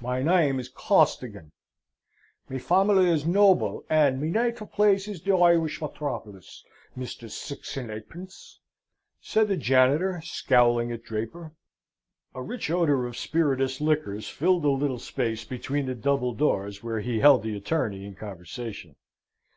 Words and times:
"My 0.00 0.22
name 0.22 0.60
is 0.60 0.68
Costigan; 0.68 1.50
me 2.48 2.56
familee 2.56 3.10
is 3.12 3.26
noble, 3.26 3.84
and 3.90 4.20
me 4.20 4.30
neetive 4.30 4.70
place 4.70 5.08
is 5.08 5.20
the 5.22 5.36
Irish 5.36 5.80
methrawpolis, 5.80 6.62
Mr. 6.96 7.28
Six 7.28 7.76
and 7.76 7.90
eightpence!" 7.90 8.60
said 9.20 9.48
the 9.48 9.56
janitor, 9.56 10.20
scowling 10.22 10.92
at 10.92 11.02
Draper. 11.02 11.52
A 12.32 12.44
rich 12.44 12.70
odour 12.70 13.06
of 13.08 13.16
spirituous 13.16 13.80
liquors 13.80 14.28
filled 14.28 14.62
the 14.62 14.68
little 14.70 15.00
space 15.00 15.44
between 15.44 15.86
the 15.86 15.96
double 15.96 16.32
doors 16.32 16.84
where 16.84 17.00
he 17.00 17.18
held 17.18 17.42
the 17.42 17.56
attorney 17.56 18.06
in 18.06 18.14
conversation. 18.14 18.94